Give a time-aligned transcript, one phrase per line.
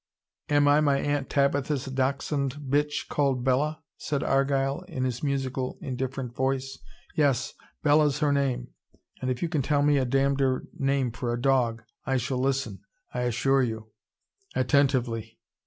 [0.49, 6.33] "Am I my aunt Tabitha's dachshund bitch called Bella," said Argyle, in his musical, indifferent
[6.35, 6.79] voice.
[7.13, 8.69] "Yes, Bella's her name.
[9.21, 12.79] And if you can tell me a damneder name for a dog, I shall listen,
[13.13, 13.91] I assure you,
[14.55, 15.37] attentively."